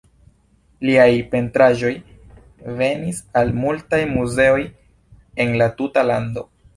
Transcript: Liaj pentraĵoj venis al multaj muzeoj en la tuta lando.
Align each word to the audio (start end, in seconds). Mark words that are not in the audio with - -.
Liaj 0.87 1.09
pentraĵoj 1.33 1.91
venis 2.79 3.19
al 3.41 3.53
multaj 3.65 3.99
muzeoj 4.15 4.65
en 5.45 5.53
la 5.63 5.69
tuta 5.83 6.05
lando. 6.13 6.45